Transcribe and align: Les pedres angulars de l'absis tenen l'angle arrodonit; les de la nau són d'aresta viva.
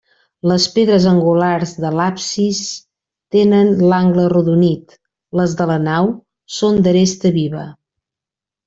Les 0.51 0.63
pedres 0.77 1.03
angulars 1.09 1.73
de 1.83 1.91
l'absis 1.97 2.61
tenen 3.37 3.71
l'angle 3.93 4.25
arrodonit; 4.31 4.99
les 5.43 5.57
de 5.63 5.71
la 5.75 5.79
nau 5.89 6.13
són 6.59 6.85
d'aresta 6.89 7.37
viva. 7.41 7.73